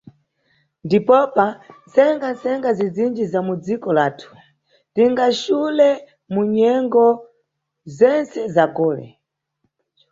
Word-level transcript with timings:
Ndipopa, 0.85 1.45
mcenga-cenga 1.85 2.69
zizinji 2.77 3.23
za 3.31 3.39
mu 3.47 3.53
dziko 3.63 3.89
lathu, 3.97 4.29
tingachule 4.93 5.89
mu 6.31 6.41
nyengo 6.55 7.05
zentse 7.97 8.41
za 8.55 8.65
gole. 8.75 9.07